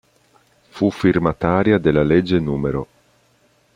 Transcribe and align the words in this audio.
Fu 0.69 0.89
firmataria 0.89 1.77
della 1.77 2.01
legge 2.01 2.39
n. 2.39 2.85